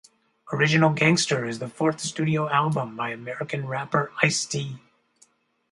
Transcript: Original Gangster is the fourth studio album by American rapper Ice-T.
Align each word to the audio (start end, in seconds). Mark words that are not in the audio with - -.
Original 0.51 0.89
Gangster 0.89 1.45
is 1.45 1.59
the 1.59 1.67
fourth 1.69 1.99
studio 1.99 2.49
album 2.49 2.95
by 2.95 3.09
American 3.11 3.67
rapper 3.67 4.11
Ice-T. 4.23 4.79